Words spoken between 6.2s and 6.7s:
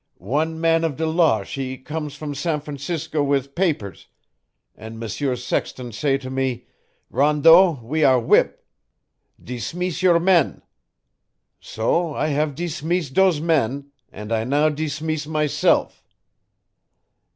me: